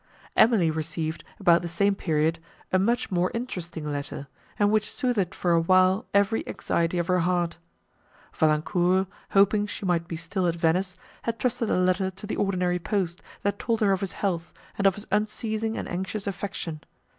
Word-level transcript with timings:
Emily 0.35 0.71
received, 0.71 1.23
about 1.39 1.61
the 1.61 1.67
same 1.67 1.93
period, 1.93 2.39
a 2.73 2.79
much 2.79 3.11
more 3.11 3.29
interesting 3.35 3.85
letter, 3.91 4.25
and 4.57 4.71
which 4.71 4.91
soothed 4.91 5.35
for 5.35 5.51
a 5.51 5.59
while 5.61 6.07
every 6.11 6.43
anxiety 6.47 6.97
of 6.97 7.05
her 7.05 7.19
heart. 7.19 7.59
Valancourt, 8.33 9.05
hoping 9.29 9.67
she 9.67 9.85
might 9.85 10.07
be 10.07 10.15
still 10.15 10.47
at 10.47 10.55
Venice, 10.55 10.95
had 11.21 11.37
trusted 11.37 11.69
a 11.69 11.77
letter 11.77 12.09
to 12.09 12.25
the 12.25 12.35
ordinary 12.37 12.79
post, 12.79 13.21
that 13.43 13.59
told 13.59 13.79
her 13.79 13.91
of 13.91 14.01
his 14.01 14.13
health, 14.13 14.51
and 14.75 14.87
of 14.87 14.95
his 14.95 15.05
unceasing 15.11 15.77
and 15.77 15.87
anxious 15.87 16.25
affection. 16.25 16.81